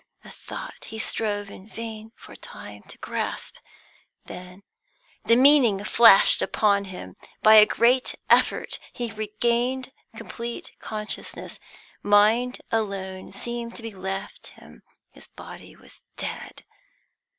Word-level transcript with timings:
A 0.25 0.31
thought 0.31 0.85
he 0.85 0.97
strove 0.97 1.51
in 1.51 1.67
vain 1.67 2.11
for 2.15 2.31
a 2.31 2.35
time 2.35 2.81
to 2.87 2.97
grasp. 2.97 3.57
The 4.25 4.59
meaning 5.27 5.83
flashed 5.83 6.41
upon 6.41 6.85
him. 6.85 7.17
By 7.43 7.57
a 7.57 7.67
great 7.67 8.15
effort 8.27 8.79
he 8.91 9.11
regained 9.11 9.93
complete 10.15 10.71
consciousness; 10.79 11.59
mind 12.01 12.61
alone 12.71 13.31
seemed 13.31 13.75
to 13.75 13.83
be 13.83 13.93
left 13.93 14.41
to 14.45 14.51
him, 14.53 14.81
his 15.11 15.27
body 15.27 15.75
was 15.75 16.01
dead. 16.17 16.63